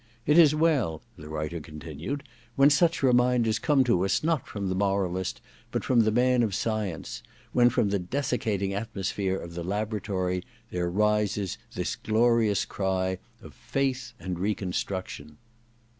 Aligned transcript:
It 0.25 0.35
is 0.39 0.55
well,' 0.55 1.03
the 1.15 1.29
writer 1.29 1.59
continued, 1.59 2.23
*when 2.55 2.71
such 2.71 3.03
reminders 3.03 3.59
come 3.59 3.83
to 3.83 4.03
us 4.03 4.23
not 4.23 4.47
from 4.47 4.67
the 4.67 4.73
moralist 4.73 5.41
but 5.71 5.83
from 5.83 5.99
the 5.99 6.11
man 6.11 6.41
of 6.41 6.55
science— 6.55 7.21
^when 7.55 7.71
from 7.71 7.89
the 7.89 7.99
desiccating 7.99 8.73
atmosphere 8.73 9.37
of 9.37 9.53
the 9.53 9.63
laboratory 9.63 10.43
there 10.71 10.89
rises 10.89 11.59
this 11.75 11.95
glorious 11.95 12.65
cry 12.65 13.19
of 13.43 13.53
faith 13.53 14.13
and 14.19 14.39
recon 14.39 14.73
struction. 14.73 15.37